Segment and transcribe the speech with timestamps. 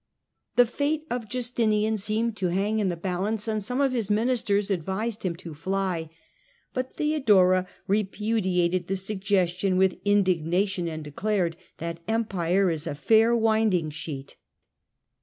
[0.55, 4.71] The fate of Justinian seemed to hang in the balance, and some of his ministers
[4.71, 6.09] advised him to fly.
[6.73, 13.91] But Theodora repudiated the suggestion with indignation, and declared that "Empire is a fair winding
[13.91, 14.37] sheet".